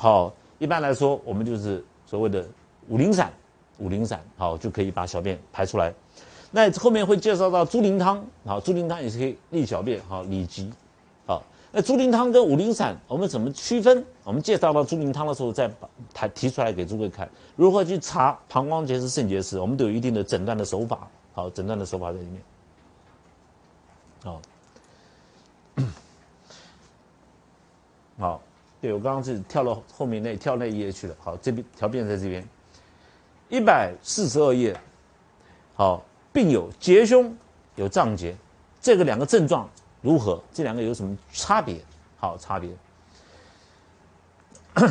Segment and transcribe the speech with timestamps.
[0.00, 2.46] 好，一般来说我们就是所谓的
[2.86, 3.32] 五苓散，
[3.78, 5.92] 五苓散好就可以把小便排出来。
[6.52, 10.72] 那后面会介绍到猪苓汤，好，猪苓汤也是可以利小便，好理急，
[11.26, 11.42] 好。
[11.72, 14.06] 那猪苓汤跟五苓散我们怎么区分？
[14.22, 22.40] 我们介绍到猪苓汤的时候再把它提出来给诸位看，如何去查膀胱结石、肾结石，我们都有一定的诊断的手法，好，诊断的手法在里面，
[24.22, 24.40] 好。
[28.18, 28.40] 好，
[28.80, 31.16] 对我刚刚是跳到后面那跳那一页去了。
[31.18, 32.46] 好，这边条便在这边，
[33.48, 34.78] 一百四十二页。
[35.74, 37.36] 好，病有结胸，
[37.74, 38.36] 有胀结，
[38.80, 39.68] 这个两个症状
[40.00, 40.40] 如何？
[40.52, 41.80] 这两个有什么差别？
[42.18, 42.70] 好，差别。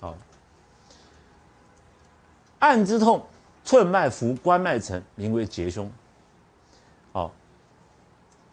[0.00, 0.14] 好，
[2.58, 3.26] 按之痛。
[3.68, 5.90] 寸脉浮，关脉沉，名为结胸。
[7.12, 7.30] 好，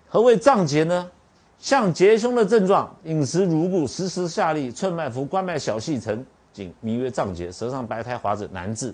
[0.10, 1.10] 何谓脏结呢？
[1.58, 7.50] 像结胸的症状，饮食如故，时时下利，寸脉浮，关脉小细沉紧，名曰脏结。
[7.50, 8.94] 舌上白苔滑者难治。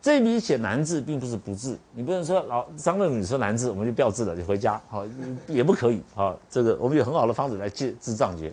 [0.00, 1.76] 这笔写难治，并不是不治。
[1.94, 4.80] 你不能说老张乐你说难治，我们就不要治了，就回家。
[4.88, 5.04] 好，
[5.48, 6.00] 也不可以。
[6.14, 8.52] 好，这个我们有很好的方子来治治脏结。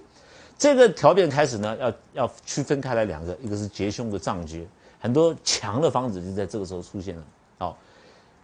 [0.57, 4.65] 这个条便开始呢，要要区分开来两个，一个是结胸的脏结。
[4.99, 7.23] 很多强的方子就在这个时候出现了，
[7.59, 7.77] 好，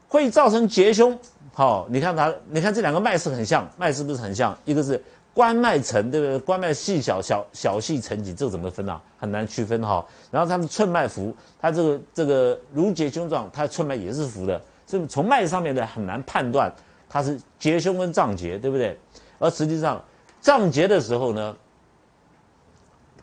[0.07, 1.17] 会造成结胸，
[1.51, 4.55] 好，你看它，你看这两个脉是很像，脉是不是很像？
[4.63, 6.37] 一个是关脉沉，对不对？
[6.37, 9.01] 关脉细小小小细沉紧，这怎么分啊？
[9.17, 10.05] 很难区分哈。
[10.29, 16.71] 然后它的寸脉浮，它这个这个如结胸状，它寸脉也是浮的，所以从脉上面呢很难判断
[17.09, 18.95] 它是结胸跟胀结，对不对？
[19.39, 19.99] 而实际上
[20.39, 21.55] 胀结的时候呢，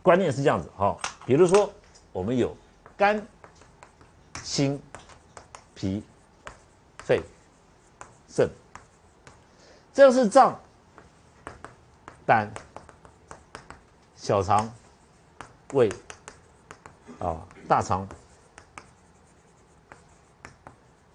[0.03, 1.70] 观念是这样子哈，比如说
[2.12, 2.53] 我们有。
[3.00, 3.26] 肝、
[4.42, 4.78] 心、
[5.74, 6.04] 脾、
[6.98, 7.22] 肺、
[8.28, 8.46] 肾，
[9.90, 10.60] 这是脏、
[12.26, 12.46] 胆、
[14.14, 14.70] 小肠、
[15.72, 15.88] 胃
[17.18, 18.06] 啊、大肠、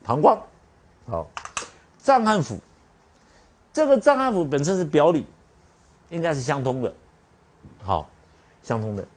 [0.03, 0.41] 膀胱，
[1.05, 1.29] 好，
[1.99, 2.57] 脏和腑，
[3.71, 5.27] 这个脏和腑本身是表里，
[6.09, 6.91] 应该是相通的，
[7.83, 8.09] 好，
[8.63, 9.07] 相通的。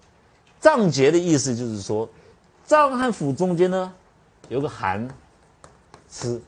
[0.61, 2.07] 脏结的意思就是说。
[2.69, 3.91] 脏和腑中间呢，
[4.51, 5.09] 有个寒
[6.07, 6.39] 湿。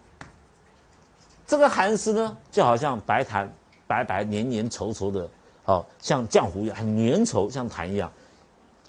[1.47, 3.49] 这个寒湿呢，就好像白痰，
[3.87, 5.27] 白白黏黏稠稠的，
[5.65, 8.13] 好像浆糊一样，很粘稠，像痰一样，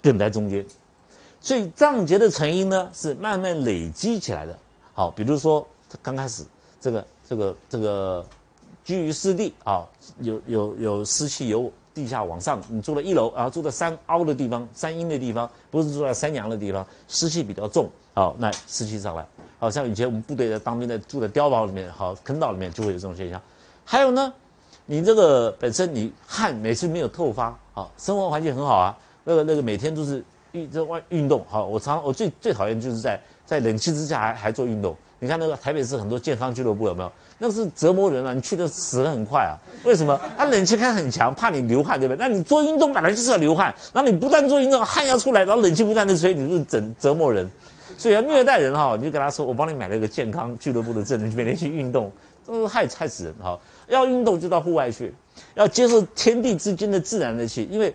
[0.02, 0.62] 梗在中间。
[1.40, 4.58] 所以脏结的成因呢，是慢慢累积起来的。
[4.92, 5.66] 好，比如说
[6.02, 6.44] 刚开始
[6.82, 8.26] 这个这个这个
[8.84, 9.88] 居于湿地啊，
[10.18, 11.72] 有有有湿气有。
[11.94, 19.26] 地下往上，你住在一楼，然后住在山凹的地方、山阴的地方，不是住在山阳的地方，湿气比较重，好，那湿气上来，
[19.58, 23.40] 好像以前我们部队在当兵的住在碉堡里面，好坑道里面就会有这种现象。
[23.84, 24.32] 还有呢，
[24.86, 34.96] 你这个本身你汗每次没有透发，好，生活环境很好啊，那个那个每天都是运在外运动，好，我常我最最讨厌就是在在冷气之下还还做运动。
[35.22, 37.12] 你看那个台北市很多健康俱乐部有没有？
[37.38, 38.34] 那是折磨人啊！
[38.34, 39.54] 你去的死的很快啊！
[39.84, 40.20] 为什么？
[40.36, 42.18] 它冷气开很强，怕你流汗，对不对？
[42.18, 47.48] 那你做运动本来就是要流汗，然后你不断做运动，汗要出来，然后冷气不断的吹，你是整折磨人。
[47.96, 52.10] 所以要虐待人哈，你就跟他说，我帮你买了一个健康俱乐部的证，你每天去运动，
[52.44, 53.56] 都是害害死人哈！
[53.86, 55.14] 要运动就到户外去，
[55.54, 57.94] 要接受天地之间的自然的气，因为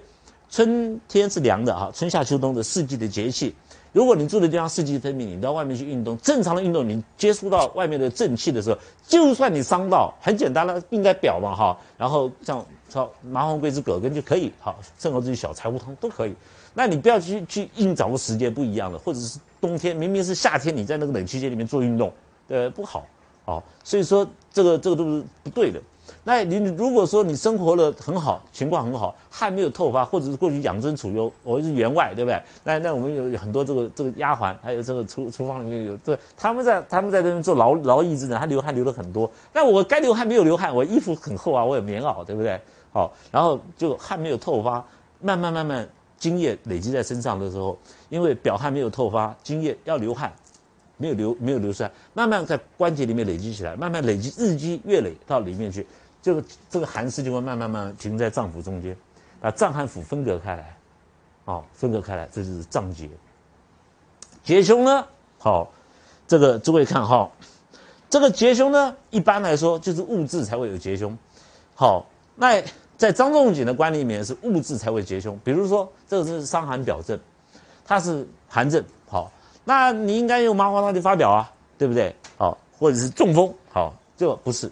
[0.50, 3.54] 春天是凉的哈，春夏秋冬的四季的节气。
[3.98, 8.78] 如果你住的地方四季分明，你到外面去运动，正常的运动，你接触到外面的正气的时候，
[9.08, 16.36] 就算你伤到，很简单的应该表嘛哈，然后像说麻黄桂枝葛根就可以，好，正好这些小柴胡汤都可以。
[16.76, 22.14] 那你不要去去硬找个时间不一样的，或者是冬天明明是夏天，你在那个冷气间里面做运动，
[22.50, 23.04] 呃不好，
[23.46, 25.82] 好，所以说这个这个都是不对的。
[26.24, 32.42] 那你如果说你生活的很好，情况很好，汗没有透发，或者是过去养尊处优，我是员外，对不对？
[32.64, 39.30] 那那我们有很多这个这个丫鬟，还有这个厨厨房里面有这，他们在他们在这边做劳劳役之人，他流汗流了很多。
[39.54, 42.60] 那我该流汗没有流汗，我衣服很厚啊，我有棉袄，对不对？
[42.92, 44.84] 好，然后就汗没有透发，
[45.22, 45.88] 慢慢慢慢
[46.18, 47.78] 精液累积在身上的时候，
[48.10, 50.32] 因为表汗没有透发，精液要流汗。
[51.00, 55.86] 没有流没有流出来，慢慢在关节里面累积起来，慢慢累积日积月累到里面去。
[56.28, 58.94] 这个这个寒湿就会慢慢慢慢停在脏腑中间，
[59.40, 60.78] 把脏和腑分隔开来，
[61.46, 63.10] 哦，分隔开来，这就是脏结。
[64.44, 65.08] 结胸呢，
[65.40, 65.72] 好，
[66.28, 67.32] 这个诸位看哈，
[68.10, 71.18] 这个结胸呢，一般来说就是物质才会有结胸，
[71.76, 72.62] 好，那
[72.98, 77.18] 在张仲景的观里面是物质才会结胸，比如说这个是伤寒表症，
[77.86, 79.32] 它是寒症，好，
[79.64, 82.14] 那你应该用麻黄汤去发表啊，对不对？
[82.38, 83.94] 好，或者是中风，好。
[84.18, 84.70] 这不是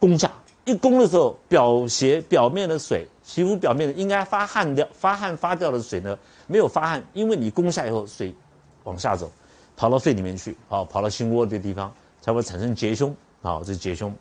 [0.00, 0.32] 攻下。
[0.64, 8.34] 一攻的时候，表邪表面的水，皮肤表面的应该发汗掉、发汗发掉的水呢，没有发汗，因为你攻下以后，水
[8.84, 9.30] 往下走，
[9.76, 14.14] 跑到肺里面去，好，跑到心窝的地方，才会产生结胸，好，这是结胸。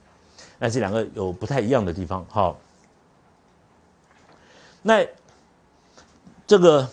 [0.60, 2.58] 那这两个有不太一样的地方，好。
[4.82, 5.06] 那
[6.46, 6.90] 这个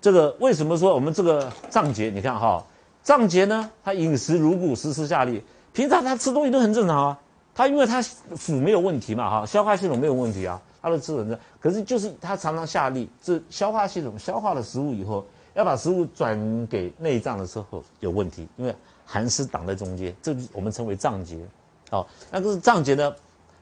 [0.00, 2.10] 这个为什么说我们这个脏结？
[2.10, 2.64] 你看哈，
[3.02, 5.42] 脏结呢，它饮食如故，时时下利，
[5.72, 7.18] 平常它吃东西都很正常啊。
[7.56, 11.38] 他因为他腹没有问题嘛，哈，消化系统没有问题啊，他的吃很正。
[11.58, 18.76] 可是就是他常常下力，这消化系统消化了食物以后，要把食物转给内脏的时候有问题，因为
[19.06, 21.38] 寒湿挡在中间，这我们称为脏结。
[21.90, 23.10] 好，那个是脏结呢，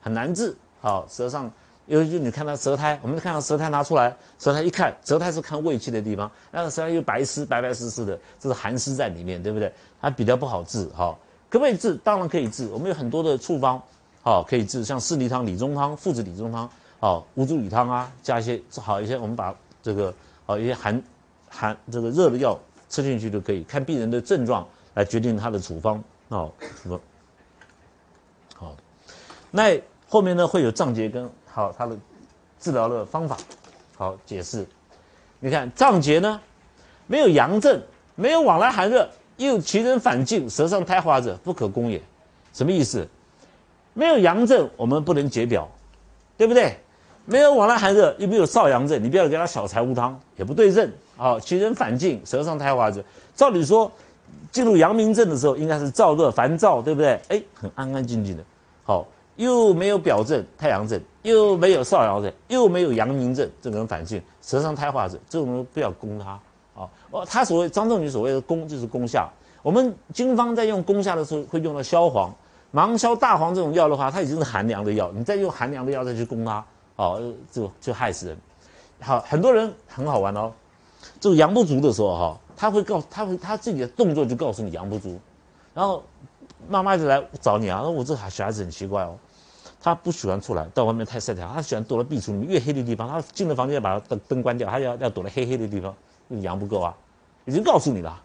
[0.00, 0.56] 很难治。
[0.80, 1.48] 好，舌上，
[1.86, 9.72] 尤其你看到舌苔，我们看到舌苔拿出来，舌苔一看，舌苔是看胃气的地方，那个舌苔又白湿白白湿湿的，这是寒湿在里面，对不对？
[10.00, 11.16] 它比较不好治，哈。
[11.54, 11.94] 可不可以治？
[12.02, 12.66] 当然可以治。
[12.72, 13.80] 我们有很多的处方，
[14.24, 16.68] 好可以治，像四逆汤、理中汤、附子理中汤，
[16.98, 20.12] 好乌猪理汤啊，加一些好一些，我们把这个
[20.46, 21.00] 好一些寒
[21.48, 22.58] 寒这个热的药
[22.88, 23.62] 吃进去就可以。
[23.62, 26.52] 看病人的症状来决定他的处方，好
[26.82, 27.00] 处方。
[28.56, 28.76] 好，
[29.52, 31.96] 那后面呢会有脏结跟好他的
[32.58, 33.36] 治疗的方法，
[33.96, 34.66] 好解释。
[35.38, 36.40] 你看脏结呢，
[37.06, 37.80] 没有阳症，
[38.16, 39.08] 没有往来寒热。
[39.36, 42.00] 又其人反境，舌上苔滑者，不可攻也。
[42.52, 43.06] 什么意思？
[43.92, 45.68] 没有阳症，我们不能解表，
[46.36, 46.76] 对不对？
[47.26, 50.90] 没有往来寒热，又没有少阳症，你不要给他小柴胡汤，也不对症。
[51.16, 53.02] 好，其人反境，舌上苔滑者，
[53.34, 53.90] 照理说，
[54.52, 57.18] 进入阳明症的时候，应该是燥热烦躁，对不对？
[57.28, 58.44] 哎，很安安静静的。
[58.82, 59.06] 好，
[59.36, 66.38] 又没有表症，太阳症，又没有少阳症，又没有阳明症，这个人反境，舌上苔滑者，这种人不要攻他。
[67.14, 69.30] 哦，他所谓张仲景所谓的攻就是攻下。
[69.62, 72.34] 我们经方在用攻下的时候会用到消黄、
[72.72, 76.64] 芒硝、大黄这种药的话，它已经是寒凉的药，你再用寒凉的药再去攻它，
[76.96, 78.36] 哦，就就害死人。
[79.00, 80.50] 好，很多人很好玩哦，
[81.20, 85.16] 这个阳不足的时候哈，他会告他会他自己的动作就告诉你阳不足，
[85.72, 86.02] 然后
[86.68, 89.16] 妈妈就来找你啊，说我这小孩子很奇怪哦，
[89.80, 95.94] 他不喜欢出来到外面太晒太阳，他喜欢躲在壁橱里面越黑的地方，他进了房间把灯灯关掉，他要要躲在黑黑的地方。
[96.40, 96.96] 阳不够啊，
[97.44, 98.22] 已经告诉你了，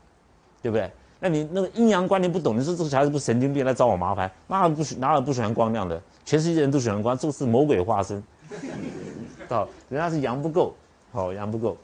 [0.61, 0.89] 对不对？
[1.19, 4.31] 那你那个阴阳观念不懂，你说这个小孩子不是神经病来找我麻烦？
[4.47, 6.01] 哪有不喜哪有不喜欢光亮的？
[6.25, 8.23] 全世界人都喜欢光，这个是魔鬼化身。
[9.49, 10.73] 好人家是阳不够，
[11.11, 11.75] 好阳不够，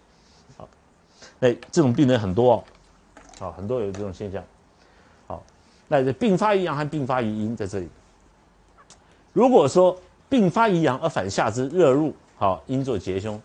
[0.55, 0.67] 好，
[1.39, 2.63] 那这种病人很多哦，
[3.39, 4.41] 好很多有这种现象，
[5.27, 5.43] 好，
[5.87, 7.89] 那这病发于阳还病发于阴在这里。
[9.33, 9.97] 如果说
[10.29, 13.41] 病发于阳而反下之热入，好阴作结胸，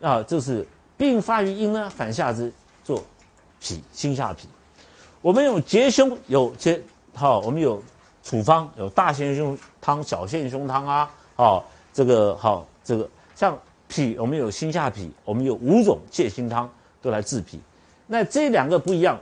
[0.00, 0.66] 啊这是。
[0.98, 2.50] 病发于阴呢，反下之
[2.82, 3.02] 做
[3.66, 4.46] 脾，心下脾。
[5.20, 6.80] 我们有结胸，有结
[7.12, 7.82] 好，我们有
[8.22, 13.58] 处方，有大陷胸汤、小陷胸汤啊，好，这个好，这个像
[13.88, 16.70] 脾，我们有心下脾，我们有五种泻心汤
[17.02, 17.58] 都来治脾。
[18.06, 19.20] 那这两个不一样，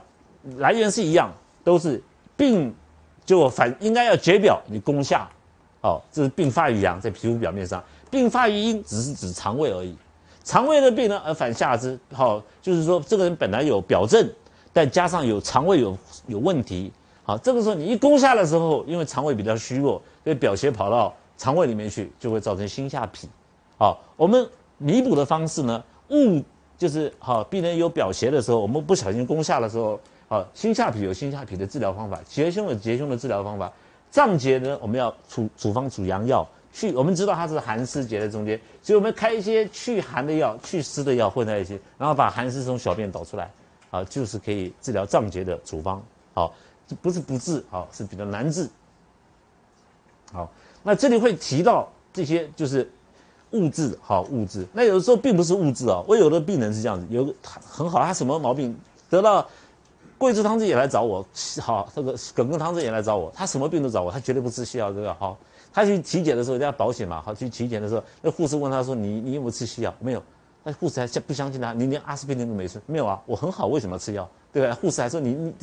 [0.57, 1.31] 来源是一样，
[1.63, 1.99] 都是
[2.37, 2.71] 病
[3.25, 5.27] 就反应该要解表，你攻下，
[5.81, 7.79] 好，这是病发于阳，在皮肤表面上；
[8.11, 9.97] 病发于阴，只是指肠胃而已。
[10.45, 14.29] 肠胃的病呢，而反下之，好，就是说这个人本来有表症，
[14.71, 15.97] 但加上有肠胃有
[16.27, 16.93] 有问题，
[17.23, 23.25] 好，这个时候你一攻下的时候，因为肠胃比较虚弱，所以表邪跑到肠胃里面去，就会造成心下痞。
[23.79, 24.47] 好，我们
[24.77, 26.39] 弥补的方式呢，误
[26.77, 33.73] 就是好，病人有表邪的时候，我们不小心攻下的时候，好，心下痞有心下痞的治疗方法，结胸有结胸的治疗方法，
[34.11, 36.47] 脏结呢，我们要处处方处阳药。
[36.75, 43.49] 去，我们知道它是寒湿结在中间，所以我们开一些去寒的药、祛湿的药混在一起，然后把寒湿从小便导出来，
[43.89, 46.03] 啊，就是可以治疗脏结的处方。
[46.33, 46.53] 好，
[46.85, 48.69] 这不是不治，好是比较难治。
[50.33, 50.51] 好，
[50.83, 52.91] 那这里会提到这些就是
[53.51, 54.67] 物质，好物质。
[54.73, 58.77] 那有的时候并不是物质啊，我有的病人是这样子，有个很好，他什么毛病
[59.09, 59.47] 得到
[60.17, 61.25] 桂枝汤子也来找我，
[61.61, 65.37] 好这个耿根汤子也来找我，他什么病都找我，他绝对不吃西药这个好。
[65.75, 69.93] 他去体检的时候，人家保险嘛，好去体检的时候，那护士问他说：“你你有没有吃西药？
[69.99, 70.23] 没有。”
[70.63, 71.73] 那护士还不相信他？
[71.73, 72.81] 你连阿司匹林都没吃？
[72.85, 74.27] 没有啊，我很好，为什么要吃药？
[74.53, 74.73] 对吧？
[74.81, 75.53] 护士还说：“你你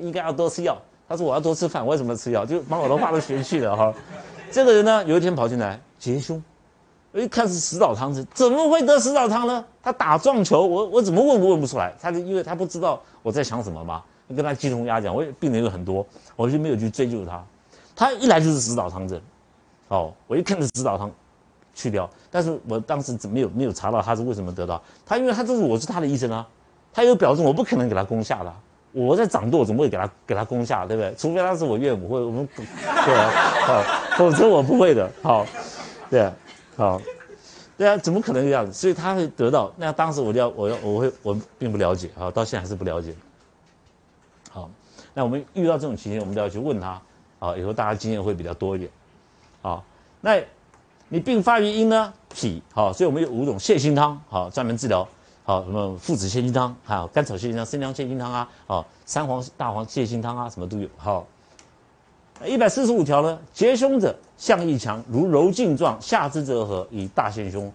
[0.00, 0.76] 应该要多吃药。”
[1.08, 3.94] 他说：“我要多吃饭，为什么吃药？”就把我的话都学去了哈。
[4.50, 6.42] 这个人呢，有一天跑进来结胸，
[7.12, 9.64] 我一看是食道汤子，怎么会得食道汤呢？
[9.80, 11.94] 他打撞球，我我怎么问都问不出来。
[12.00, 14.02] 他就因为他不知道我在想什么嘛，
[14.34, 15.14] 跟他鸡同鸭讲。
[15.14, 17.40] 我病人有很多，我就没有去追究他。
[17.94, 19.20] 他一来就是食道汤症。
[19.90, 21.10] 哦，我一看是指导他，
[21.74, 26.46] 去掉，但是我当时没有没有查到他是为什么得到他，因为他这是我是他的医生啊，
[26.92, 28.54] 他有表证，我不可能给他攻下的，
[28.92, 31.12] 我在掌舵，怎么会给他给他攻下，对不对？
[31.16, 33.30] 除非他是我岳母，或者我们对啊，
[33.66, 33.82] 好，
[34.16, 35.44] 否则我不会的，好，
[36.08, 36.32] 对啊，
[36.76, 37.02] 好，
[37.76, 38.72] 对啊，怎么可能这样子？
[38.72, 39.72] 所以他会得到。
[39.76, 43.12] 那当时我就要，我要，我会，我并不了解，好，到现在还是不了解。
[44.50, 44.70] 好，
[45.14, 47.00] 那我们遇到这种情形，我们都要去问他，
[47.38, 48.90] 好，以后大家经验会比较多一点，
[49.62, 49.84] 好，
[50.20, 50.40] 那
[51.08, 52.12] 你病发于阴呢？
[52.32, 55.06] 脾，好，所以我们有五种泻心汤，好，专门治疗。
[55.42, 60.88] 好，什么附子泻心汤，还有甘草泻心汤、生姜泻心汤啊，好，三黄大黄泻心汤啊，什么都有。
[60.96, 61.26] 好，
[62.44, 67.72] 一百四十五条呢，结胸者象意强，如柔劲状，下肢则和，以大陷胸。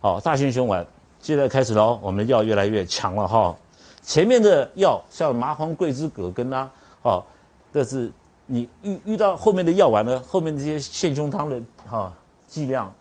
[0.00, 0.84] 好，大陷胸丸，
[1.20, 3.54] 现在开始喽，我们的药越来越强了哈。
[4.02, 6.68] 前面的药像麻黄、桂枝、葛根啊，
[7.02, 7.24] 好，
[7.72, 8.10] 这是
[8.46, 12.12] 你遇遇到后面的药丸呢，后面这些陷胸汤的哈
[12.46, 12.92] 剂量。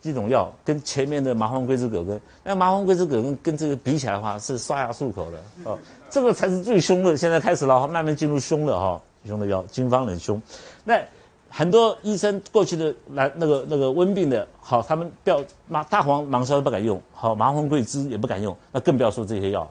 [0.00, 5.76] 这种药跟前面的麻黄桂枝葛根，那麻黄桂枝葛根跟这个比起来的话，是刷牙漱口的哦，
[6.08, 7.16] 这个才是最凶的。
[7.16, 10.40] 现在开始了，慢慢进入凶了哈，凶的药，金方很凶。
[10.84, 11.02] 那
[11.50, 19.68] 很多医生过去的来那个那个温病的，好，他们不要麻大黄芒硝不敢用，好，麻黄桂枝也不敢用，那更不要说这些药，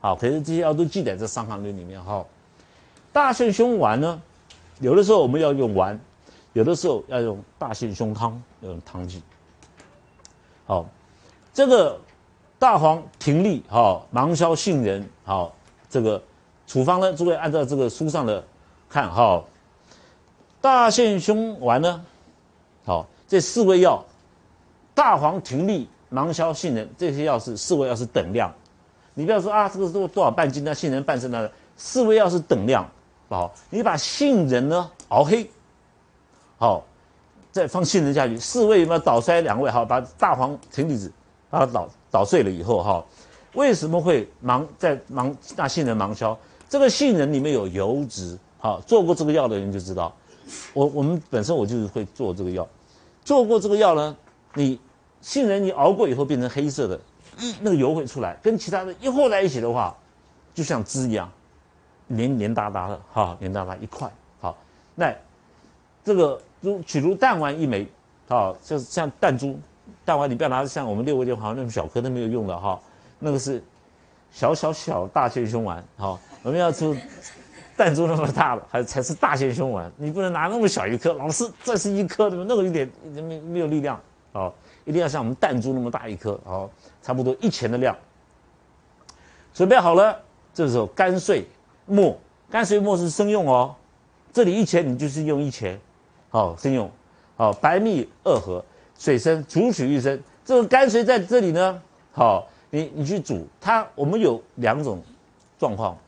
[0.00, 2.22] 好，可是这些药都记载在《伤寒论》里面哈。
[3.12, 4.20] 大陷胸丸呢，
[4.80, 5.98] 有的时候我们要用丸，
[6.54, 9.22] 有的时候要用大陷胸汤，要用汤剂。
[10.66, 10.86] 好，
[11.52, 12.00] 这个
[12.58, 15.54] 大黄、葶苈、好芒硝、杏仁，好
[15.88, 16.22] 这个
[16.66, 18.42] 处方呢，诸位按照这个书上的
[18.88, 19.44] 看，哈，
[20.60, 22.04] 大陷胸丸呢，
[22.84, 24.04] 好这四味药，
[24.94, 28.54] 大黄、葶苈、芒硝、杏仁这些药是四味药是等量，
[29.14, 32.88] 你不要说啊，这个多多少半斤那杏仁半升的，四味药是等量，
[33.30, 35.50] 好，你把杏仁呢熬黑，
[36.58, 36.84] 好。
[37.52, 39.68] 再放杏仁下去，四味有没有捣碎两味？
[39.68, 41.10] 好，把大黄、葶苈子
[41.50, 43.04] 把它捣捣碎了以后，哈，
[43.54, 46.38] 为什么会芒在芒那杏仁芒硝？
[46.68, 50.14] 这个杏仁里面有油脂，好，做过这个药的人就知道。
[50.72, 52.64] 我我们本身我就是会做这个药，
[53.24, 54.16] 做过这个药呢，
[54.54, 54.78] 你
[55.20, 57.00] 杏仁你熬过以后变成黑色的，
[57.40, 59.92] 一那个油会出来，跟其他的一和在一起的话，
[60.54, 61.28] 就像汁一样，
[62.10, 64.56] 黏黏哒哒的，哈，黏哒哒一块，好，
[64.94, 65.14] 那
[66.04, 66.40] 这个。
[66.62, 67.88] 如取如弹丸一枚，
[68.28, 69.58] 好，就是像弹珠，
[70.04, 72.78] 弹丸你不要拿像我们六味地好像那种小颗都没有用的哈，
[73.18, 73.64] 那个是
[74.30, 76.94] 小小小大陷胸丸，好，我们要出
[77.78, 83.98] 弹珠那么大的，还才是大陷胸丸，你不能拿那么小一颗，老师这是一颗的，那个一点没没有力量，
[84.34, 84.52] 好，
[84.84, 86.68] 一定要像我们弹珠那么大一颗，好，
[87.00, 87.96] 差不多一钱的量，
[89.54, 90.14] 准备好了，
[90.52, 91.46] 这时候干碎
[91.90, 92.16] 末，
[92.48, 93.74] 干碎末是生用哦，
[94.32, 95.78] 这里一钱你就是用一钱。
[96.30, 96.90] 好，生用，
[97.36, 98.64] 好，白蜜二合，
[98.96, 100.18] 水生，煮取一升。
[100.44, 101.82] 这个甘水在这里呢，
[102.12, 103.86] 好，你你去煮它。
[103.94, 105.02] 我们有两种
[105.58, 105.98] 状况，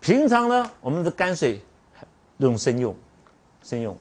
[0.00, 1.60] 平常呢，我们的甘水
[2.38, 2.94] 用生用，
[3.62, 3.96] 生用，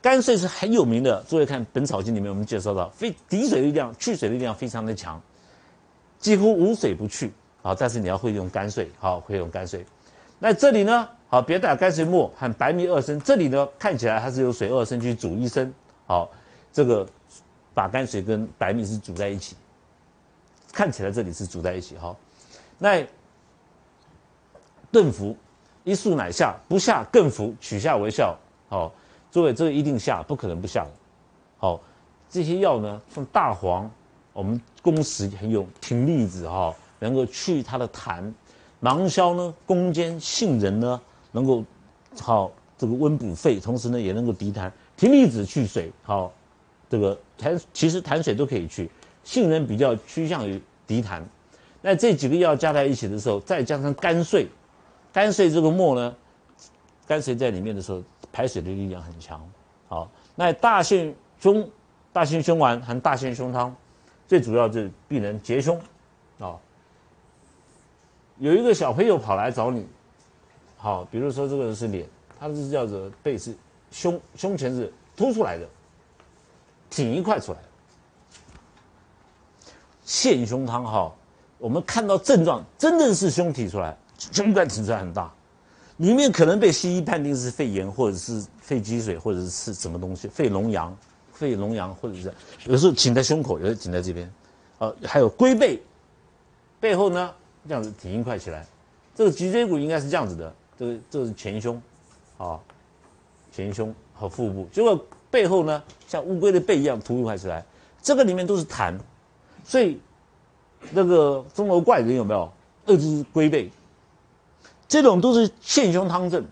[0.00, 1.24] 甘水是很有名的。
[1.26, 5.20] 诸位看《本草经》里面，我们介绍到，非滴水力量、去水力量非常的强，
[6.18, 7.32] 几乎无水不去。
[7.62, 9.86] 啊，但是你要会用甘水，好，会用甘水。
[10.44, 11.08] 那这里呢？
[11.28, 13.18] 好，别打甘水末和白米二升。
[13.20, 15.72] 这里呢，看起来它是由水二升去煮一升。
[16.04, 16.28] 好，
[16.72, 17.08] 这个
[17.72, 19.54] 把甘水跟白米是煮在一起，
[20.72, 21.96] 看起来这里是煮在一起。
[21.96, 22.16] 好，
[22.76, 23.06] 那
[24.90, 25.36] 炖服
[25.84, 28.36] 一束乃下，不下更服，取下为效。
[28.68, 28.92] 好，
[29.30, 30.84] 诸位这个一定下，不可能不下。
[31.56, 31.80] 好，
[32.28, 33.88] 这些药呢，像大黄，
[34.32, 38.28] 我们攻食很有，挺栗子哈，能够去它的痰。
[38.82, 41.00] 芒硝呢，攻坚，杏仁呢。
[41.34, 41.64] 能够
[42.20, 44.70] 好这个温补肺，同时呢也能够涤痰。
[44.98, 46.30] 葶苈子去水，好
[46.90, 48.90] 这个痰其实痰水都可以去。
[49.24, 51.22] 杏仁比较趋向于涤痰。
[51.80, 54.46] 那这几个药加在一起的时候，再加上甘遂，
[55.10, 56.14] 甘遂这个末呢，
[57.06, 59.40] 甘遂在里面的时候，排水的力量很强。
[59.88, 61.66] 好，那大陷胸、
[62.12, 63.74] 大陷胸丸含大陷胸汤，
[64.28, 65.80] 最主要就是病人结胸。
[68.42, 69.86] 有一个小朋友跑来找你。
[70.76, 72.04] 好，比如说这个人是脸，
[72.40, 73.54] 他是叫做背是
[73.92, 75.68] 胸胸前是凸出来的，
[76.90, 77.58] 挺一块出来。
[80.04, 81.14] 陷胸汤哈，
[81.56, 85.32] 我们看到症状真的是胸体出来，胸块挺出来很大，
[85.98, 90.96] 里面可能被西医判定是肺炎或者是肺积水或者是什么东西，肺脓疡、
[91.32, 92.34] 肺脓疡或者是
[92.66, 94.28] 有时候紧在胸口，有时候紧在这边，
[94.78, 95.80] 呃，还有龟背，
[96.80, 97.32] 背后呢
[97.68, 98.66] 这样子挺一块起来，
[99.14, 100.54] 这个脊椎骨应该是这样子的。
[100.78, 101.80] 这个这是前胸，
[102.38, 102.58] 啊，
[103.52, 104.98] 前胸和腹部，结果
[105.30, 107.64] 背后呢，像乌龟的背一样凸出来，
[108.02, 108.98] 这个里面都是痰，
[109.64, 110.00] 所以
[110.90, 112.50] 那个钟楼怪人有没有？
[112.84, 113.70] 二只龟背，
[114.88, 116.44] 这种都是陷胸汤症。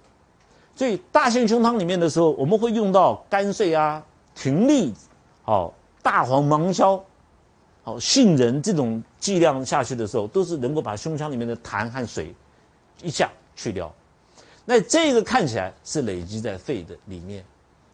[0.76, 4.00] 所以大陷胸汤里面的时候，我们会用到干碎啊、
[4.36, 4.94] 葶苈、
[5.42, 7.04] 好大黄、芒硝、
[7.98, 12.34] 杏仁这种剂量下去的时候，都是能够把胸腔里面的痰和水
[13.02, 13.92] 一下去掉。
[14.64, 17.44] 那这个看起来是累积在肺的里面，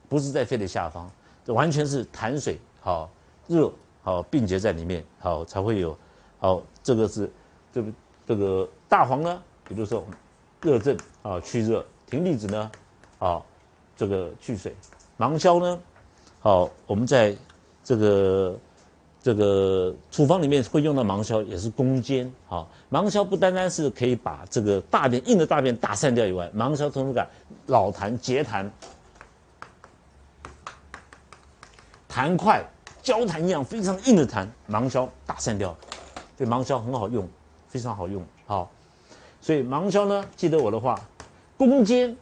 [0.09, 1.11] 不是在肺的下方，
[1.45, 3.09] 这完全是痰水好
[3.47, 3.73] 热
[4.03, 5.97] 好并结在里面好才会有
[6.39, 7.31] 好这个是
[7.73, 7.93] 这个
[8.27, 10.05] 这个大黄呢，比如说
[10.61, 11.85] 热症啊去热。
[12.09, 12.71] 停粒子呢，
[13.19, 13.43] 啊，
[13.97, 14.73] 这个去水，
[15.17, 15.81] 芒硝呢，
[16.39, 17.37] 好，我们在
[17.83, 18.57] 这个
[19.27, 22.33] 这个处方里面会用到芒硝，也是攻坚。
[22.47, 27.29] 好，芒硝不单单是可以把这个大便硬的大便打散掉以外，芒硝同时感
[27.67, 28.71] 老痰结痰、
[32.09, 32.65] 痰块、
[33.03, 35.77] 焦痰一样非常硬的痰，芒硝打散掉，
[36.39, 37.29] 所以芒硝很好用，
[37.67, 38.25] 非常好用。
[38.47, 38.71] 好，
[39.41, 40.97] 所以芒硝呢，记得我的话。
[41.57, 42.17] 攻坚，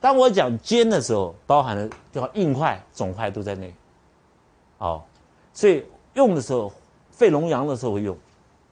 [0.00, 3.74] 当我讲坚的时候，包含了叫硬块、肿块都在内。
[4.78, 5.06] 好，
[5.52, 5.84] 所以
[6.18, 6.72] 用的时候，
[7.12, 8.18] 肺龙阳的时候会用，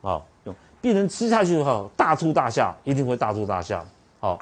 [0.03, 0.55] 啊用。
[0.81, 3.85] 病人吃下去的话，大吐大下，一定会大吐大下。
[4.19, 4.37] 好，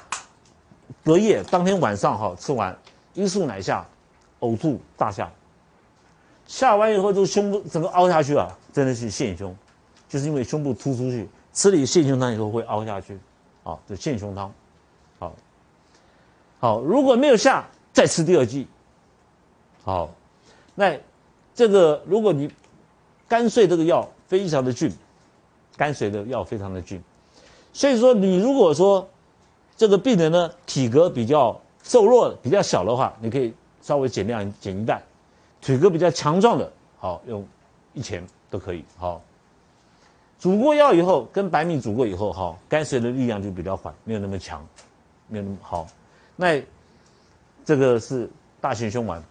[1.03, 2.75] 隔夜当天晚上哈吃完，
[3.13, 3.85] 一漱奶下，
[4.39, 5.31] 呕吐大下，
[6.47, 9.55] 下完以后就胸部整个凹下去啊，真的是陷胸，
[10.09, 13.19] 就是因为胸部突出去，吃了陷胸汤以后会凹下去，
[13.61, 14.51] 好，这陷胸汤。
[15.19, 15.31] 好
[16.59, 18.67] 好，如果没有下，再吃第二剂。
[19.83, 20.09] 好，
[20.73, 20.97] 那
[21.53, 22.51] 这个如果你
[23.27, 24.91] 肝碎这个药非常的峻，
[25.75, 27.01] 肝水的药非常的峻，
[27.73, 29.07] 所以说你如果说
[29.75, 34.99] 这个病人呢体格比较瘦弱、比较小的话，你可以稍微减量减一半；
[35.61, 37.45] 体格比较强壮的，好用
[37.93, 38.85] 一钱都可以。
[38.97, 39.21] 好，
[40.39, 44.65] 煮过药以后，跟白米煮过以后，哈，肝水的力量就比较缓，没有那么强，
[45.27, 45.87] 没有那么好。
[46.35, 46.61] 那
[47.63, 48.29] 这个是
[48.61, 49.23] 大陷胸丸。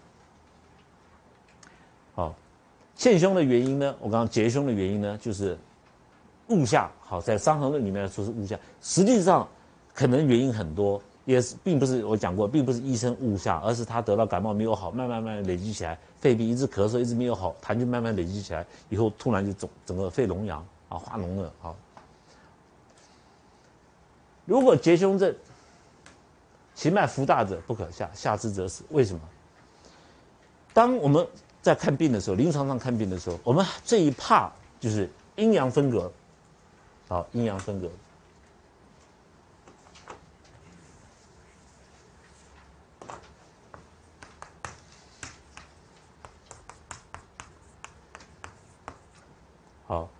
[2.95, 3.95] 好，陷胸的原因呢？
[4.01, 5.59] 我刚刚结胸的原因呢，就是
[6.49, 6.91] 误下。
[7.01, 9.47] 好，在《伤寒论》里面说是误下，实际上
[9.93, 21.53] 可能原因很多，也是并不是我讲过，并不是医生误下，而是他得到感冒没有好，慢慢慢慢累积起来，肺病一直咳嗽一直没有好，痰就慢慢累积起来，以后突然就肿，整个肺脓疡啊化脓了。
[21.61, 21.77] 好，
[24.45, 25.35] 如果结胸症。
[26.77, 28.83] 其脉浮大者不可下，下之则死。
[28.91, 29.21] 为什么？
[30.73, 31.25] 当我们
[31.65, 36.13] 在看病的时候，临床上看病的时候，我们最怕就是阴阳分隔。
[37.09, 37.91] 好，阴阳分隔。
[49.87, 50.11] 好，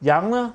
[0.00, 0.54] 阳呢？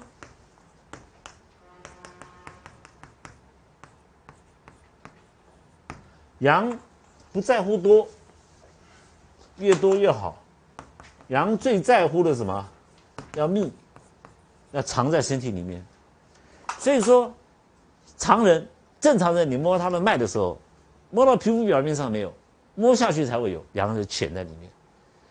[6.37, 6.79] 阳
[7.33, 8.07] 不在乎多，
[9.59, 10.41] 越多越好。
[11.27, 12.67] 阳最在乎的什么？
[13.35, 13.71] 要密，
[14.71, 15.85] 要藏在身体里面。
[16.79, 17.31] 所以说，
[18.17, 18.67] 常人、
[18.99, 20.57] 正常人，你摸他的脉的时候，
[21.11, 22.33] 摸到皮肤表面上没有，
[22.73, 24.71] 摸下去才会有阳就潜在里面。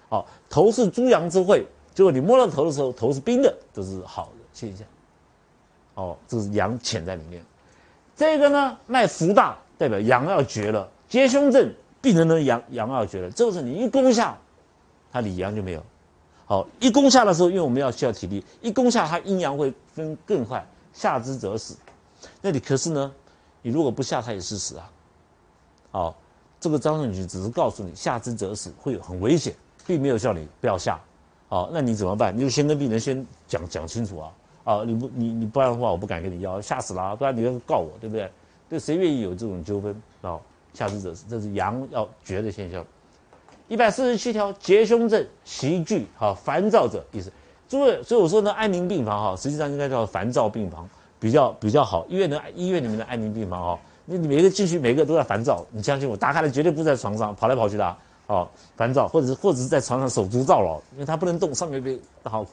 [0.09, 4.87] 好，头是诸阳之会，结果你摸到头的时候，头是冰的，这是好的现象。
[5.95, 7.43] 哦，这是阳潜在里面。
[8.15, 10.89] 这个呢，脉浮大，代表阳要绝了。
[11.09, 14.37] 接胸症病人的阳阳要绝了，这个时候你一攻下，
[15.11, 15.83] 他里阳就没有。
[16.47, 21.77] 好，一攻下的时候，因为我们要需要体力，一攻下他阴阳会分更快，下之则死。
[22.41, 23.13] 那你可是呢，
[23.61, 24.91] 你如果不下，他也是死啊。
[25.91, 26.17] 好，
[26.59, 29.55] 这个张仲景只是告诉你下之则死会有很危险，
[29.87, 30.99] 并没有叫你不要下。
[31.49, 32.35] 好，那你怎么办？
[32.35, 34.33] 你就先跟病人先讲讲清楚啊。
[34.65, 38.31] 啊，你不你你不然的话，我不敢给你药，吓死了啊，不然你要告我，对不对？
[38.69, 40.39] 对，谁愿意有这种纠纷啊？
[40.75, 42.85] 下肢者死，这是阳要绝的现象。
[43.69, 47.31] 一百四十七条，结胸症、袭惧、哈烦躁者，意思。
[47.69, 50.89] 诸位，所以我说呢，安宁病房哈，实际上应该叫烦躁病房，
[51.21, 52.07] 比较比较好。
[52.09, 55.67] 医院的医院里面的安宁病房哈，你每个进去，每个都在烦躁。
[55.71, 62.47] 你相信我，打开了绝对不在床上跑来跑去的，哦，烦躁，或者是或者是在床上手足躁劳，因为他不能动，上面被好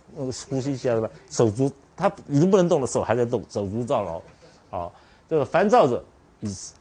[0.49, 4.21] 呼吸起来了，手足他已经不能动了，手还在动，手足躁劳，
[4.69, 4.91] 好，
[5.29, 6.03] 这个烦躁者
[6.41, 6.73] 意思。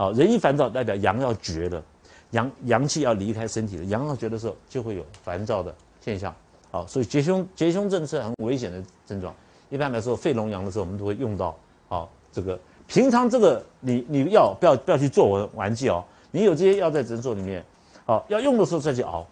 [0.00, 1.84] 好，人一烦躁，代表阳要绝了，
[2.30, 3.84] 阳阳气要离开身体了。
[3.84, 6.34] 阳要绝的时候，就会有烦躁的现象。
[6.70, 9.34] 好，所以结胸结胸症是很危险的症状。
[9.68, 11.54] 一般来说，肺脓阳的时候，我们都会用到。
[11.86, 16.02] 好，这个平常这个你你要不要不要去做玩玩具哦？
[16.30, 17.62] 你有这些药在诊所里面，
[18.06, 19.26] 好要用的时候再去熬。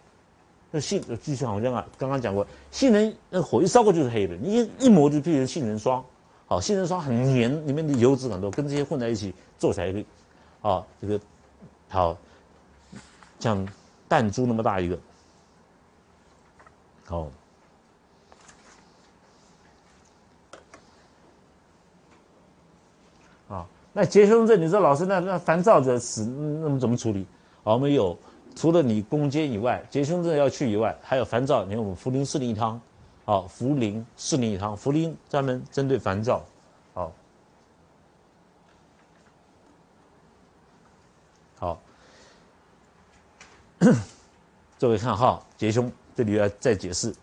[0.70, 6.04] 那杏就像好像啊，刚刚讲过，杏仁那火一烧过就是黑的，你一一磨就变成杏仁霜。
[6.44, 9.90] 好，杏仁霜很黏，里面的油脂很多，跟这些混在一起做起来
[10.62, 11.20] 啊，这个
[11.88, 12.16] 好
[13.38, 13.66] 像
[14.08, 14.98] 弹珠那么大一个，
[17.06, 17.30] 好。
[23.90, 27.26] 那结胸症，你说老师，那那烦躁的死，那么怎么处理？
[27.64, 28.16] 好，我们有
[28.54, 32.80] 除了你攻坚以外，结胸症要去以外，还有烦躁，你看我们茯苓四逆汤，
[33.24, 36.44] 好，茯苓四逆汤，茯苓专门针对烦躁，
[36.94, 37.12] 好，
[41.58, 41.80] 好，
[44.78, 47.14] 各位看哈，结胸这里要再解释，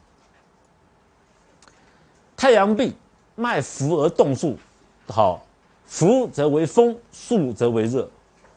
[2.35, 2.93] 太阳病，
[3.35, 4.57] 脉浮而动数，
[5.07, 5.41] 好。
[5.87, 8.09] 浮则为风，肃则为热，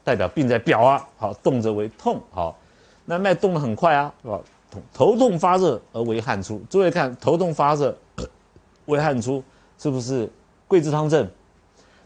[0.03, 1.07] 代表病在表啊。
[1.19, 2.19] 好，动则为痛。
[2.31, 2.59] 好，
[3.05, 4.41] 那脉动得很快啊，是吧？
[4.71, 6.59] 头头痛发热而为汗出。
[6.71, 7.95] 诸位看，头痛发热，
[8.87, 9.45] 为汗出，
[9.77, 10.27] 是不是
[10.67, 11.31] 桂枝汤症？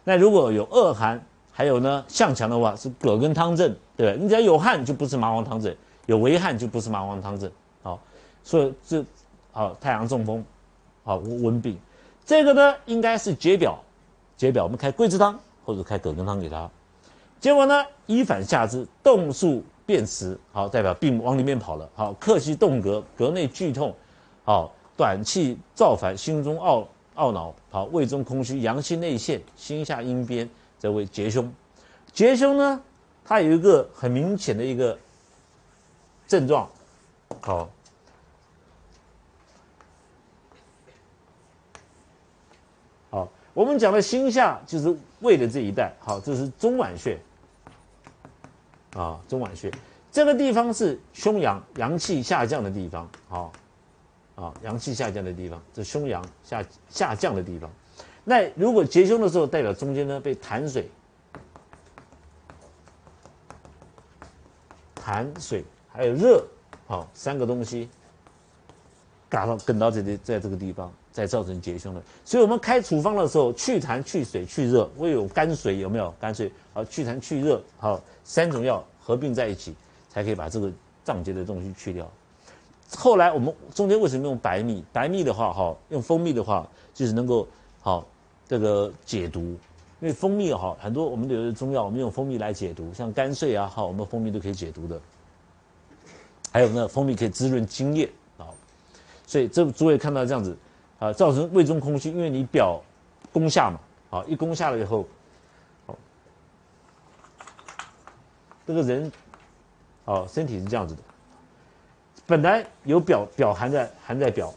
[0.03, 3.73] 那如果有恶寒，还有呢向强的话，是葛根汤症，
[4.05, 4.17] 对？
[4.17, 5.73] 你只要有汗，就不是麻黄汤症；
[6.07, 7.51] 有为汗，就不是麻黄汤症。
[7.83, 7.99] 好，
[8.43, 9.05] 所以这
[9.53, 10.45] 好太阳中风，
[11.05, 11.79] 好温病，
[12.25, 13.79] 这个呢应该是解表。
[14.35, 16.69] 解表，我们开桂枝汤或者开葛根汤给他，
[17.39, 23.95] 结果呢，一反下之，动数变迟，好，代表病往里面跑了，好，客气动膈，膈内剧痛，
[24.43, 26.85] 好，短气躁烦，心中懊
[27.15, 31.49] 懊恼，好，胃中空虚，阳气内陷，心下阴边，则为结胸。
[32.13, 32.81] 结胸呢，
[33.25, 34.99] 它有一个很明显的一个
[36.27, 36.69] 症状，
[37.41, 37.69] 好。
[43.11, 47.19] 好我们讲的心下就是胃的这一带，好，这是中脘穴，
[48.95, 49.71] 啊，中脘穴。
[50.11, 53.53] 这个地方是胸阳阳气下降的地方，好，
[54.35, 57.71] 啊，阳气下降的地方，这胸阳下下降的地方。
[58.25, 60.89] 那如果结胸的时候，代表中间呢被痰水、
[65.03, 66.45] 痰水还有热，
[66.87, 67.89] 好，三个东西，
[69.29, 70.93] 嘎到梗到这里，在这个地方。
[71.13, 76.11] 再造成结胸的，所以我们开处方的时候，去痰、去水、去热，会有肝水有没有？
[76.19, 79.75] 肝水好，去痰、去热好，三种药合并在一起，
[80.09, 80.73] 才可以把这个
[81.05, 82.11] 脏结的东西去掉。
[82.97, 84.83] 后来我们中间为什么用白蜜？
[84.91, 87.47] 白蜜的话，哈，用蜂蜜的话，就是能够
[87.83, 88.07] 好
[88.49, 89.55] 这个解毒，
[90.03, 95.01] 因为蜂蜜哈，很多我们有的中药，我们用蜂蜜来解毒，像肝碎啊，好，我们蜂蜜都可以解毒的。
[96.53, 98.51] 还有呢，蜂蜜可以滋润津液啊，
[99.25, 100.55] 所以这诸位看到这样子。
[100.99, 102.81] 啊，造成胃中空虚，因为你表
[103.33, 105.05] 攻下嘛，好，一攻下了以后，
[105.85, 105.99] 好，
[108.65, 109.11] 这个人，
[110.05, 111.03] 哦，身体是这样子的，
[112.25, 114.55] 本来有表表含在含在表，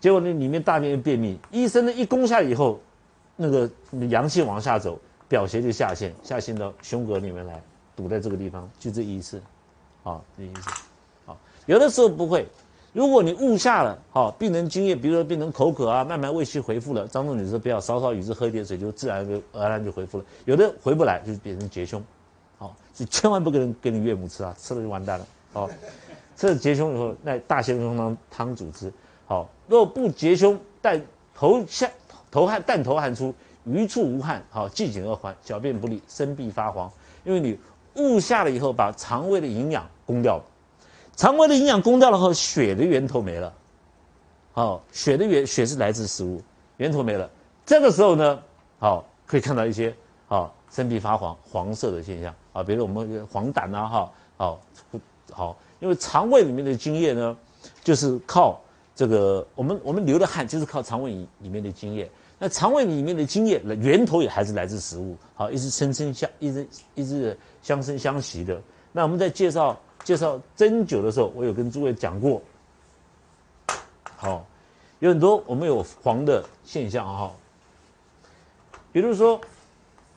[0.00, 2.80] 结果呢里面大便又便秘，医生呢一攻下以后，
[3.36, 3.70] 那个
[4.08, 7.62] 阳气往下走，表邪就下陷，下陷到胸膈里面来，
[7.94, 9.40] 堵在这个地方，就这意思，
[10.02, 10.70] 啊，这意思，
[11.26, 12.46] 好，有的时候不会。
[12.92, 20.24] 如果你误下了，好，病人津液，比如说病人口渴啊，慢慢胃气回复了，张仲景说不要，少少与之喝一点水，就自然就而然就回复了。
[20.46, 22.02] 有的回不来，就变成结胸，
[22.56, 25.68] 好，所以千万不能给你岳母吃啊，吃了就完蛋了，好，
[26.36, 28.90] 吃了结胸以后，那大咸胸汤汤主之，
[29.26, 30.98] 好，若不结胸，但
[31.34, 31.90] 头下
[32.30, 33.34] 头汗，但头汗出，
[33.64, 36.90] 余处无汗，好，季颈而缓，小便不利，身必发黄，
[37.24, 37.58] 因为你
[37.94, 40.44] 误下了以后，把肠胃的营养攻掉了。
[41.16, 43.52] 肠胃的营养攻掉了后，血的源头没了，
[44.52, 46.42] 好，血的源血是来自食物，
[46.76, 47.30] 源头没了，
[47.64, 48.42] 这个时候呢，
[48.78, 49.94] 好，可以看到一些
[50.28, 52.34] 好身必发黄黄色的现象。
[52.52, 54.60] 啊，比如我们黄疸啊，哈，好，
[55.30, 57.36] 好，因为肠胃里面的津液呢，
[57.82, 58.60] 就是靠
[58.96, 69.78] 这个我们我们流的汗就是靠肠胃里面的津液，那肠胃里面的津液源头也还是来自食物，好，一直生生相一直一直相生相习的，那我们在介绍。
[70.04, 72.40] 介绍针灸的时候，我有跟诸位讲过，
[74.14, 74.46] 好，
[75.00, 77.34] 有很多我们有黄的现象哈，
[78.92, 79.40] 比如说，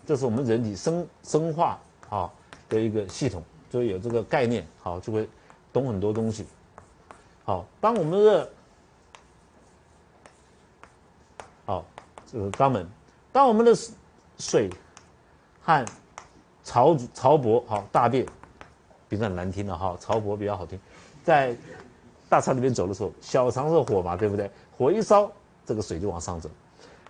[0.05, 2.29] 这是我们人体生生化啊
[2.67, 5.27] 的一个系统，就有这个概念，好，就会
[5.73, 6.45] 懂很多东西。
[7.43, 8.49] 好，当我们的，
[11.65, 11.83] 好，
[12.31, 12.87] 这个肛门，
[13.31, 13.75] 当我们的
[14.37, 14.69] 水、
[15.61, 15.85] 汗、
[16.63, 18.25] 潮潮薄，好，大便。
[19.07, 20.79] 比较难听的哈，潮薄比较好听，
[21.23, 21.55] 在
[22.29, 24.47] 大肠里面走的时候，小肠是火嘛，对不对？
[24.77, 25.31] 火一烧，
[25.65, 26.47] 这个水就往上走。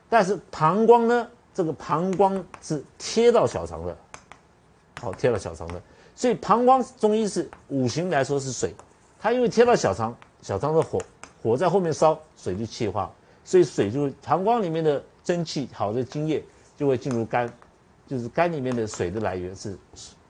[0.08, 3.98] 但是膀胱呢，这个膀胱是贴到小肠的，
[5.02, 5.82] 好贴到小肠的，
[6.16, 8.74] 所以膀胱中医是五行来说是水，
[9.20, 11.02] 它因为贴到小肠，小肠的火
[11.44, 13.12] 火在后面烧，水就气化，
[13.44, 16.44] 所以水就膀胱里面的蒸汽好的精液
[16.78, 17.52] 就会进入肝，
[18.08, 19.78] 就是肝里面的水的来源是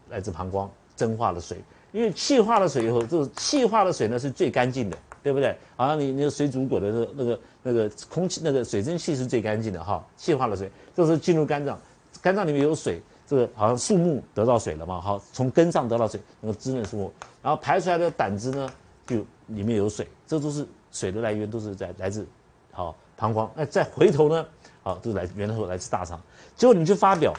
[0.09, 1.57] 来自膀胱蒸化的水，
[1.91, 5.55] 因为气化了水以后，这个气化的水呢是最干净的，对不对？
[5.75, 11.79] 好像你那个水煮果的那那个那个空气那个水蒸气是最干净的哈，气化的水，这时候进入肝脏，
[12.21, 18.69] 肝脏里面有水，这个好像树木得到水了嘛，好，从根上得到水，能够滋润树木，然后排出来的胆汁呢，
[19.07, 22.27] 就里面有水，这都是水的来源，都是在来自
[22.71, 24.45] 好膀胱，那再回头呢？
[24.89, 26.19] 好，都来源头来自大肠。
[26.55, 27.31] 结果你去发表，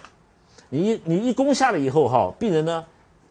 [0.68, 2.84] 你一你一攻下了以后，哈，病人呢，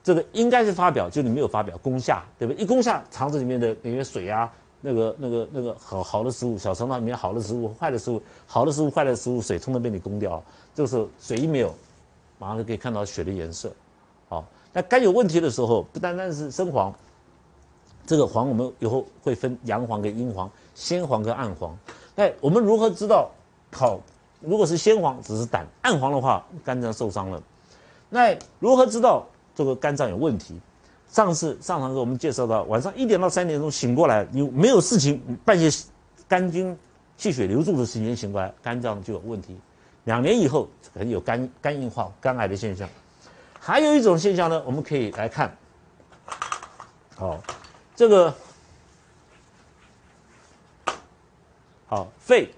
[0.03, 2.61] 这个应该是发表，就你没有发表攻下，对不对？
[2.61, 4.51] 一攻下，肠子里面的里面水啊，
[4.81, 10.43] 那个那个那个好好的食物，小肠道里面好的食物、坏的食物，好的食物、坏的食物，水通通被你攻掉。
[10.75, 11.73] 这个时候水一没有，
[12.39, 13.71] 马上就可以看到血的颜色。
[14.27, 16.93] 好，那肝有问题的时候，不单单是生黄，
[18.05, 21.73] 这个黄我们以后会分阳黄跟阴黄，鲜黄跟暗黄。
[22.15, 23.31] 那我们如何知道？
[23.71, 23.99] 好，
[24.41, 27.41] 如果是鲜黄，只是胆；暗黄的话，肝脏受伤了。
[28.09, 30.59] 那如何知道这个肝脏有问题？
[31.07, 35.69] 上次上堂时我们介绍到，晚上一点到三点钟醒过来，你没有事情，半夜
[36.27, 36.77] 肝经
[37.17, 39.57] 气血流注的时间醒过来，肝脏就有问题。
[40.03, 42.87] 两年以后可能有肝肝硬化、肝癌的现象。
[43.59, 45.55] 还有一种现象呢，我们可以来看，
[47.15, 47.39] 好，
[47.95, 48.33] 这个
[51.87, 52.51] 好肺。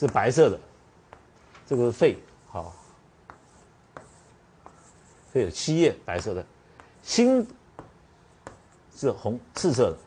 [0.00, 0.58] 是白色的，
[1.66, 2.16] 这个是肺
[2.48, 2.74] 好，
[5.30, 6.42] 肺有七叶白色的，
[7.02, 7.46] 心
[8.96, 9.98] 是红赤色的，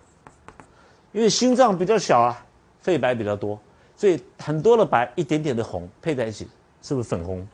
[1.11, 2.43] 因为心脏比较小啊，
[2.81, 3.59] 肺白比较多，
[3.95, 6.47] 所以很多的白一点点的红配在一起，
[6.81, 7.47] 是不是粉红？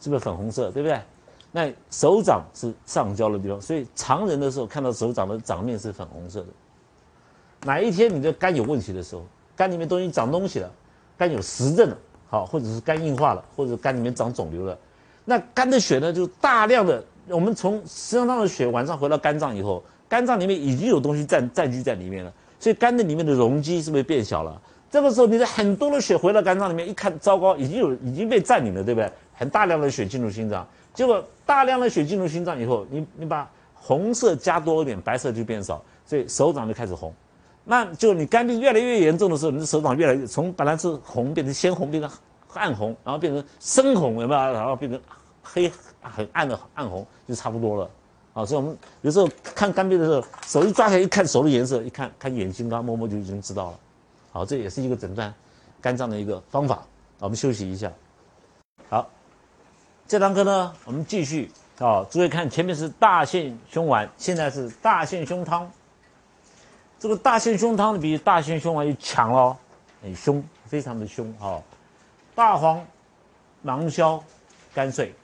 [0.00, 0.72] 是不是粉红色？
[0.72, 1.00] 对不对？
[1.52, 6.48] 那手掌是上焦的地方，所以常人的时候看到手掌的掌面是粉红色的。
[7.60, 9.24] 哪一天你的肝有问题的时候？
[9.60, 10.70] 肝里面东西长东西了，
[11.18, 11.98] 肝有实症了，
[12.30, 14.78] 好，或者是肝硬化了，或者肝里面长肿瘤了，
[15.26, 24.58] 那肝的血呢，就大量的，我们从身上的血晚上回到肝脏以后，肝脏里面已经有东西占占据在里面了，所以肝的里面的容积是不是变小了？
[24.90, 29.12] 这个时候你的很多的血回到肝脏里面，一看糟糕，已经有已经被占领了，对不对？
[29.34, 37.14] 很大量的血进入心脏，结果大量的血进入心脏以后，你你把红色加多一点，白色就变少，所以手掌就开始红。
[37.70, 42.10] 那就你肝病越来越严重的时候，你的手掌越来越从本来是红变成鲜红，变成
[42.54, 44.52] 暗红，然后变成深红，有没有？
[44.52, 45.00] 然后变成
[45.40, 45.70] 黑
[46.02, 47.90] 很暗的暗红，就差不多了。
[48.34, 53.78] 啊，所以我们有时候看肝病的时候，手一抓起来一看手的颜色，一看看眼睛，刚摸摸就已经知道了。
[54.32, 55.32] 好，这也是一个诊断
[55.80, 56.82] 肝脏的一个方法。
[57.20, 57.92] 我们休息一下。
[58.88, 59.08] 好，
[60.08, 65.70] 这堂课呢，我们继续啊，注意看前面是大陷胸丸，现在是大陷胸汤。
[67.00, 69.56] 这个大陷胸汤比大陷胸丸又强哦，
[70.02, 71.56] 很凶，非常的凶啊！
[72.34, 72.86] 大黄、
[73.62, 74.22] 芒硝、
[74.74, 75.14] 甘遂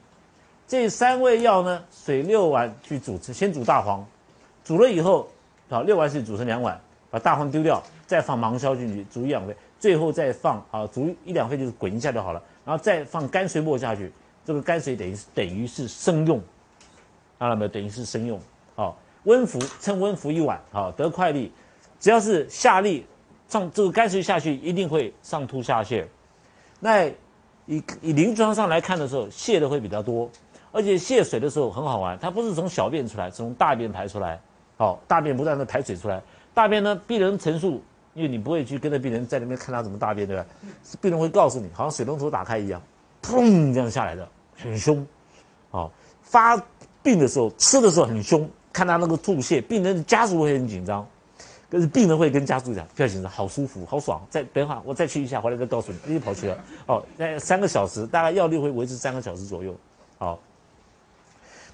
[0.67, 4.03] 这三味药呢，水六碗去煮，先煮大黄，
[4.65, 5.29] 煮了以后，
[5.69, 14.11] 啊，六碗水煮成两碗，把大黄丢掉，再放芒硝进去煮一两沸，最后再放啊，煮一两沸就是滚一下就好了，然后再放甘水末下去，
[14.47, 16.41] 这个甘水等于等于是生用，
[17.39, 17.69] 看到没有？
[17.69, 18.41] 等于是生用，
[18.75, 21.53] 好，温服，趁温服一碗，好，得快利。
[21.99, 23.03] 只要是下痢，
[23.49, 26.05] 上这个肝水下去，一定会上吐下泻。
[26.81, 27.07] 那
[27.67, 30.31] 以以临床上来看的时候，泻的会比较多，
[30.73, 34.39] 而且泻水的时候很好玩，它不是从小便出来，是从大便排出来。
[34.77, 37.83] 好，大便不断的排水出来，大便呢，病人陈述，
[38.13, 40.45] 因为你不会去跟着病人在那边看他怎么大便，对吧？
[41.01, 42.81] 病人会告诉你，好像水龙头打开一样，
[43.23, 45.05] 砰这样下来的，很凶。
[45.71, 46.63] 好，发
[47.03, 51.07] 病的时候，吃的时候很凶，看他那个吐泻，病人的家属会很紧张。
[51.69, 54.25] 可是病人会跟家属讲，不要紧张，好舒服，好爽。
[54.31, 56.59] 再等一会儿，我再去一下，回来再告诉你，又跑去了。
[56.87, 59.75] 哦，那三个小时，大概药力会维持三个小时左右。
[60.17, 60.39] 好，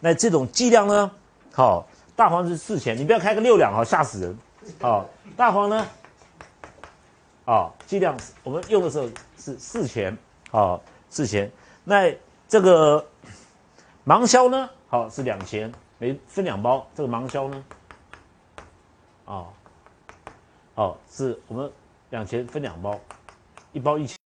[0.00, 1.11] 那这种剂量呢？
[1.52, 4.38] 好，大黄是四钱，你不要开个六两啊，吓死人。
[4.81, 5.87] 好，大黄呢？
[7.44, 10.16] 啊，剂量我们用的时候是四钱，
[10.50, 11.52] 好，四钱。
[11.85, 12.11] 那
[12.48, 13.05] 这个
[14.05, 14.70] 芒硝呢？
[14.88, 16.87] 好，是两钱，每分两包。
[16.94, 17.64] 这个芒硝呢？
[19.26, 19.44] 啊。
[20.83, 21.71] 哦，是我们
[22.11, 22.99] 两钱分两包，
[23.73, 24.22] 一包一千。